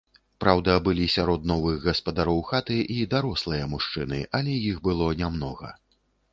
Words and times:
Праўда, 0.43 0.77
былі 0.87 1.05
сярод 1.15 1.43
новых 1.51 1.75
гаспадароў 1.83 2.41
хаты 2.49 2.79
і 2.95 3.07
дарослыя 3.13 3.71
мужчыны, 3.77 4.25
але 4.41 4.59
іх 4.69 4.85
было 4.91 5.15
нямнога. 5.25 5.75